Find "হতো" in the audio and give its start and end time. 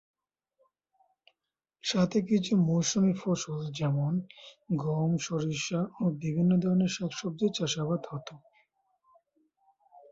8.11-8.33